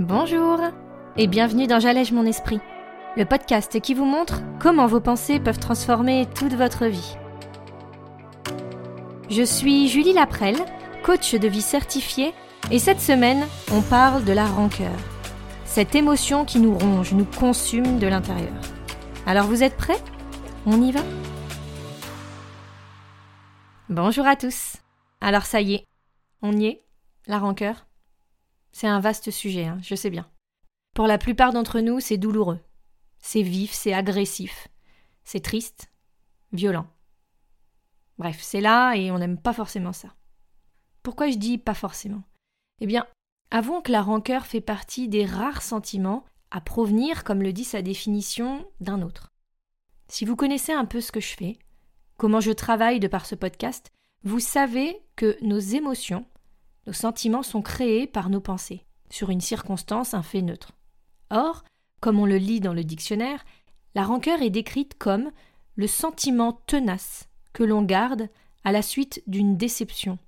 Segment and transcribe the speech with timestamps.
[0.00, 0.58] Bonjour
[1.18, 2.58] et bienvenue dans J'allège mon esprit,
[3.18, 7.18] le podcast qui vous montre comment vos pensées peuvent transformer toute votre vie.
[9.28, 10.56] Je suis Julie Laprelle,
[11.04, 12.32] coach de vie certifiée,
[12.70, 14.96] et cette semaine, on parle de la rancœur.
[15.66, 18.58] Cette émotion qui nous ronge, nous consume de l'intérieur.
[19.26, 20.02] Alors vous êtes prêts?
[20.64, 21.00] On y va?
[23.90, 24.76] Bonjour à tous.
[25.20, 25.84] Alors ça y est,
[26.40, 26.84] on y est,
[27.26, 27.84] la rancœur?
[28.72, 30.30] C'est un vaste sujet, hein, je sais bien.
[30.94, 32.60] Pour la plupart d'entre nous, c'est douloureux.
[33.18, 34.68] C'est vif, c'est agressif.
[35.24, 35.90] C'est triste,
[36.52, 36.86] violent.
[38.18, 40.14] Bref, c'est là et on n'aime pas forcément ça.
[41.02, 42.22] Pourquoi je dis pas forcément?
[42.80, 43.06] Eh bien,
[43.50, 47.82] avouons que la rancœur fait partie des rares sentiments à provenir, comme le dit sa
[47.82, 49.32] définition, d'un autre.
[50.08, 51.58] Si vous connaissez un peu ce que je fais,
[52.16, 53.90] comment je travaille de par ce podcast,
[54.24, 56.26] vous savez que nos émotions
[56.90, 60.72] nos sentiments sont créés par nos pensées, sur une circonstance, un fait neutre.
[61.30, 61.62] Or,
[62.00, 63.44] comme on le lit dans le dictionnaire,
[63.94, 65.30] la rancœur est décrite comme
[65.76, 68.28] le sentiment tenace que l'on garde
[68.64, 70.18] à la suite d'une déception,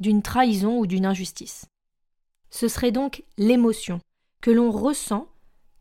[0.00, 1.66] d'une trahison ou d'une injustice.
[2.50, 4.00] Ce serait donc l'émotion
[4.40, 5.28] que l'on ressent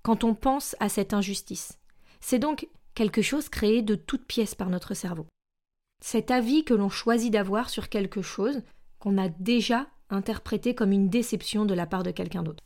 [0.03, 1.80] quand on pense à cette injustice.
[2.19, 5.25] C'est donc quelque chose créé de toutes pièces par notre cerveau.
[5.99, 8.61] Cet avis que l'on choisit d'avoir sur quelque chose
[8.99, 12.64] qu'on a déjà interprété comme une déception de la part de quelqu'un d'autre.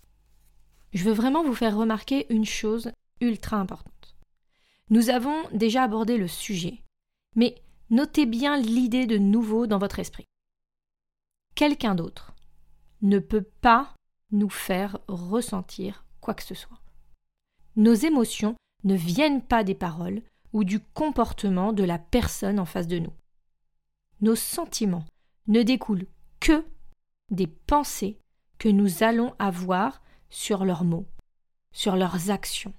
[0.94, 4.16] Je veux vraiment vous faire remarquer une chose ultra importante.
[4.90, 6.82] Nous avons déjà abordé le sujet,
[7.36, 7.56] mais
[7.90, 10.26] notez bien l'idée de nouveau dans votre esprit.
[11.56, 12.34] Quelqu'un d'autre
[13.02, 13.94] ne peut pas
[14.32, 16.80] nous faire ressentir quoi que ce soit.
[17.76, 20.22] Nos émotions ne viennent pas des paroles
[20.54, 23.14] ou du comportement de la personne en face de nous.
[24.22, 25.06] Nos sentiments
[25.48, 26.08] ne découlent
[26.40, 26.64] que
[27.30, 28.20] des pensées
[28.58, 31.08] que nous allons avoir sur leurs mots,
[31.72, 32.74] sur leurs actions,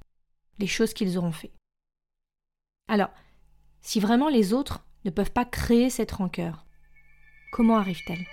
[0.58, 1.52] les choses qu'ils auront fait.
[2.88, 3.10] Alors,
[3.80, 6.66] si vraiment les autres ne peuvent pas créer cette rancœur,
[7.52, 8.26] comment arrive-t-elle?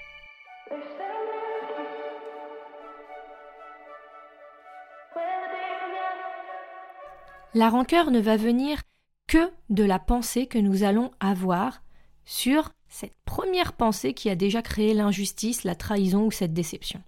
[7.56, 8.82] La rancœur ne va venir
[9.28, 11.84] que de la pensée que nous allons avoir
[12.26, 17.02] sur cette première pensée qui a déjà créé l'injustice, la trahison ou cette déception.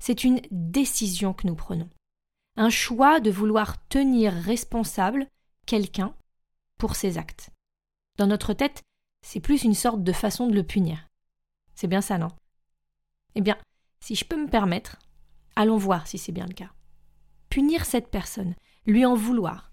[0.00, 1.88] C'est une décision que nous prenons,
[2.56, 5.28] un choix de vouloir tenir responsable
[5.66, 6.16] quelqu'un
[6.78, 7.50] pour ses actes.
[8.18, 8.82] Dans notre tête,
[9.24, 11.06] c'est plus une sorte de façon de le punir.
[11.76, 12.32] C'est bien ça, non?
[13.36, 13.56] Eh bien,
[14.00, 14.98] si je peux me permettre,
[15.54, 16.72] allons voir si c'est bien le cas.
[17.50, 19.70] Punir cette personne, lui en vouloir,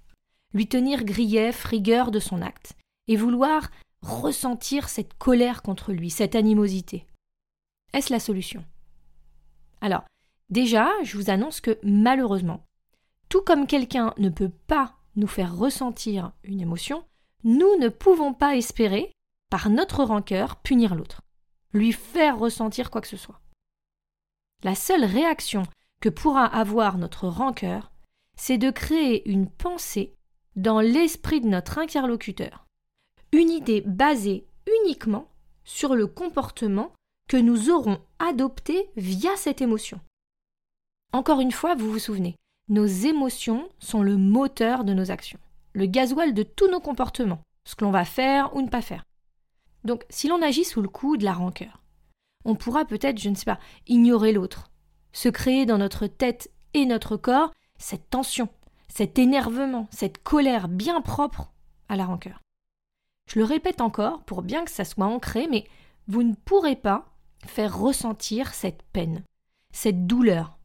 [0.53, 2.73] lui tenir grief, rigueur de son acte,
[3.07, 7.05] et vouloir ressentir cette colère contre lui, cette animosité.
[7.93, 8.63] Est-ce la solution?
[9.81, 10.03] Alors,
[10.49, 12.65] déjà, je vous annonce que malheureusement,
[13.29, 17.03] tout comme quelqu'un ne peut pas nous faire ressentir une émotion,
[17.43, 19.11] nous ne pouvons pas espérer,
[19.49, 21.21] par notre rancœur, punir l'autre,
[21.73, 23.41] lui faire ressentir quoi que ce soit.
[24.63, 25.63] La seule réaction
[25.99, 27.91] que pourra avoir notre rancœur,
[28.37, 30.15] c'est de créer une pensée
[30.55, 32.65] dans l'esprit de notre interlocuteur,
[33.31, 34.45] une idée basée
[34.83, 35.27] uniquement
[35.63, 36.91] sur le comportement
[37.27, 39.99] que nous aurons adopté via cette émotion.
[41.13, 42.35] Encore une fois, vous vous souvenez,
[42.67, 45.39] nos émotions sont le moteur de nos actions,
[45.73, 49.03] le gasoil de tous nos comportements, ce que l'on va faire ou ne pas faire.
[49.83, 51.81] Donc, si l'on agit sous le coup de la rancœur,
[52.45, 54.71] on pourra peut-être, je ne sais pas, ignorer l'autre,
[55.13, 58.49] se créer dans notre tête et notre corps cette tension,
[58.87, 61.51] cet énervement, cette colère bien propre
[61.89, 62.39] à la rancœur.
[63.31, 65.65] Je le répète encore pour bien que ça soit ancré, mais
[66.07, 67.05] vous ne pourrez pas
[67.45, 69.23] faire ressentir cette peine,
[69.71, 70.59] cette douleur,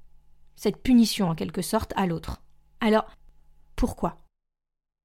[0.57, 2.43] cette punition en quelque sorte à l'autre.
[2.81, 3.07] Alors,
[3.77, 4.19] pourquoi?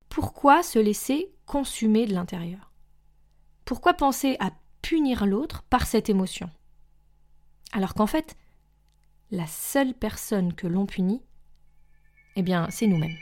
[0.09, 2.71] Pourquoi se laisser consumer de l'intérieur?
[3.63, 4.49] Pourquoi penser à
[4.81, 6.49] punir l'autre par cette émotion?
[7.73, 8.37] Alors qu'en fait,
[9.29, 11.21] la seule personne que l'on punit,
[12.35, 13.17] eh bien, c'est nous-mêmes.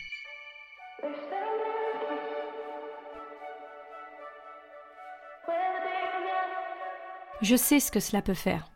[7.42, 8.70] Je sais ce que cela peut faire,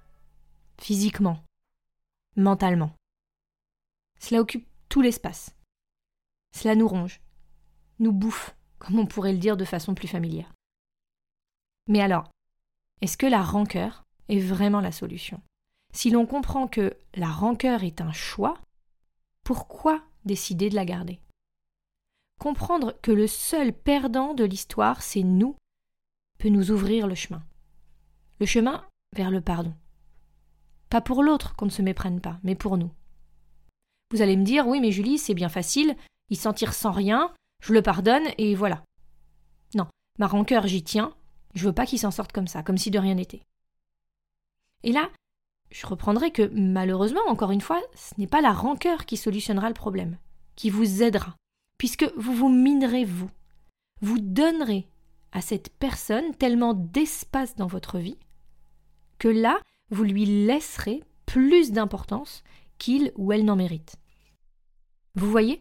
[0.80, 1.44] physiquement,
[2.38, 2.96] mentalement.
[4.20, 5.54] Cela occupe tout l'espace.
[6.56, 7.20] Cela nous ronge,
[8.00, 10.54] nous bouffe, comme on pourrait le dire de façon plus familière.
[11.90, 12.32] Mais alors,
[13.02, 15.42] est-ce que la rancœur est vraiment la solution?
[15.92, 18.62] Si l'on comprend que la rancœur est un choix,
[19.44, 21.20] pourquoi décider de la garder?
[22.40, 25.58] Comprendre que le seul perdant de l'histoire, c'est nous,
[26.38, 27.44] peut nous ouvrir le chemin
[28.44, 28.84] le chemin
[29.16, 29.74] vers le pardon.
[30.90, 32.92] Pas pour l'autre qu'on ne se méprenne pas, mais pour nous.
[34.12, 35.96] Vous allez me dire, oui, mais Julie, c'est bien facile,
[36.30, 38.84] il s'en tire sans rien, je le pardonne et voilà.
[39.76, 39.88] Non,
[40.20, 41.14] ma rancœur, j'y tiens,
[41.56, 43.44] je veux pas qu'il s'en sorte comme ça, comme si de rien n'était.
[44.84, 45.10] Et là,
[45.72, 49.74] je reprendrai que malheureusement, encore une fois, ce n'est pas la rancœur qui solutionnera le
[49.74, 50.18] problème,
[50.58, 51.38] qui vous aidera,
[51.78, 53.32] puisque vous vous minerez vous.
[54.02, 54.90] Vous donnerez
[55.32, 58.18] à cette personne tellement d'espace dans votre vie
[59.28, 59.60] là,
[59.90, 62.44] vous lui laisserez plus d'importance
[62.78, 63.96] qu'il ou elle n'en mérite.
[65.16, 65.60] Vous voyez?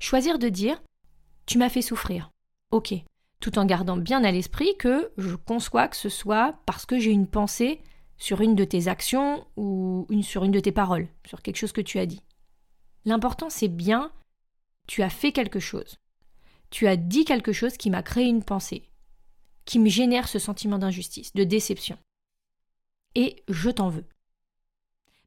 [0.00, 0.82] Choisir de dire
[1.46, 2.30] Tu m'as fait souffrir.
[2.70, 2.94] Ok.
[3.40, 7.10] Tout en gardant bien à l'esprit que je conçois que ce soit parce que j'ai
[7.10, 7.80] une pensée
[8.16, 11.72] sur une de tes actions ou une sur une de tes paroles, sur quelque chose
[11.72, 12.22] que tu as dit.
[13.04, 14.12] L'important c'est bien
[14.86, 15.96] tu as fait quelque chose.
[16.70, 18.90] Tu as dit quelque chose qui m'a créé une pensée,
[19.64, 21.98] qui me génère ce sentiment d'injustice, de déception.
[23.14, 24.04] Et je t'en veux.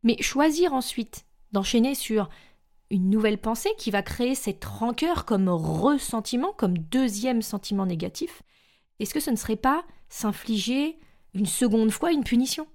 [0.04, 2.30] Mais choisir ensuite d'enchaîner sur
[2.90, 8.44] une nouvelle pensée qui va créer cette rancœur comme ressentiment, comme deuxième sentiment négatif,
[9.00, 10.98] est-ce que ce ne serait pas s'infliger
[11.34, 12.68] une seconde fois une punition?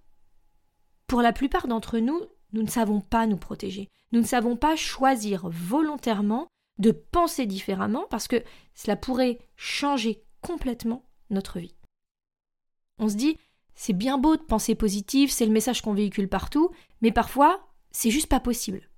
[1.06, 2.20] Pour la plupart d'entre nous,
[2.52, 3.88] nous ne savons pas nous protéger.
[4.12, 6.48] Nous ne savons pas choisir volontairement
[6.78, 8.42] de penser différemment parce que
[8.74, 11.74] cela pourrait changer complètement notre vie.
[12.98, 13.38] On se dit,
[13.80, 18.10] c'est bien beau de penser positif, c'est le message qu'on véhicule partout, mais parfois, c'est
[18.10, 18.90] juste pas possible.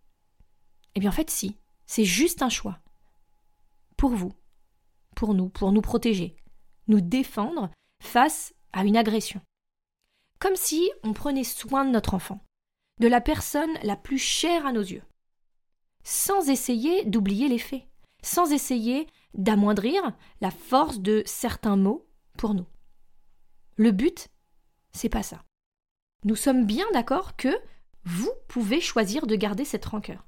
[0.97, 1.57] Eh bien, en fait, si.
[1.87, 2.81] C'est juste un choix.
[3.97, 4.33] Pour vous,
[5.15, 6.35] pour nous, pour nous protéger,
[6.89, 7.71] nous défendre
[8.03, 9.41] face à une agression.
[10.41, 12.45] Comme si on prenait soin de notre enfant,
[12.99, 15.05] de la personne la plus chère à nos yeux,
[16.03, 17.87] sans essayer d'oublier les faits,
[18.25, 22.05] sans essayer d'amoindrir la force de certains mots
[22.37, 22.67] pour nous.
[23.77, 24.29] Le but,
[24.93, 25.43] c'est pas ça.
[26.25, 27.55] Nous sommes bien d'accord que
[28.05, 30.27] vous pouvez choisir de garder cette rancœur.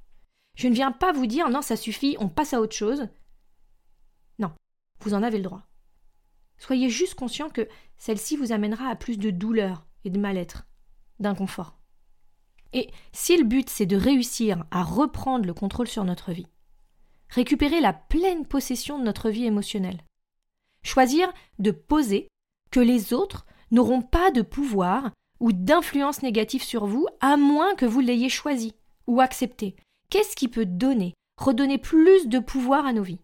[0.57, 3.09] Je ne viens pas vous dire non, ça suffit, on passe à autre chose.
[4.39, 4.53] Non,
[5.01, 5.63] vous en avez le droit.
[6.59, 10.67] Soyez juste conscient que celle-ci vous amènera à plus de douleur et de mal-être,
[11.19, 11.79] d'inconfort.
[12.73, 16.49] Et si le but c'est de réussir à reprendre le contrôle sur notre vie,
[17.29, 20.03] récupérer la pleine possession de notre vie émotionnelle,
[20.83, 22.29] choisir de poser
[22.71, 25.11] que les autres n'auront pas de pouvoir
[25.41, 28.73] ou d'influence négative sur vous à moins que vous l'ayez choisi
[29.07, 29.77] ou accepté,
[30.15, 33.19] Qu'est-ce qui peut donner, redonner plus de pouvoir à nos vies?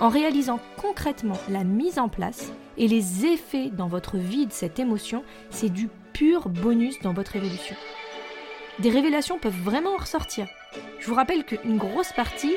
[0.00, 4.78] en réalisant concrètement la mise en place et les effets dans votre vie de cette
[4.78, 7.76] émotion, c'est du pur bonus dans votre évolution
[8.78, 10.46] des révélations peuvent vraiment ressortir.
[10.98, 12.54] Je vous rappelle qu'une grosse partie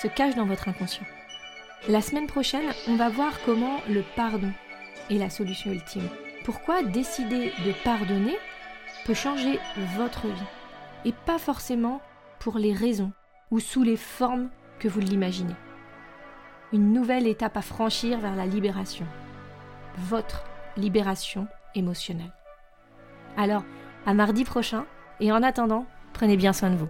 [0.00, 1.06] se cache dans votre inconscient.
[1.88, 4.52] La semaine prochaine, on va voir comment le pardon
[5.10, 6.08] est la solution ultime.
[6.44, 8.36] Pourquoi décider de pardonner
[9.04, 9.58] peut changer
[9.96, 10.50] votre vie.
[11.04, 12.00] Et pas forcément
[12.38, 13.12] pour les raisons
[13.54, 14.48] ou sous les formes
[14.80, 15.54] que vous l'imaginez.
[16.72, 19.06] Une nouvelle étape à franchir vers la libération.
[19.96, 20.42] Votre
[20.76, 21.46] libération
[21.76, 22.32] émotionnelle.
[23.36, 23.62] Alors,
[24.06, 24.86] à mardi prochain
[25.20, 26.88] et en attendant, prenez bien soin de vous.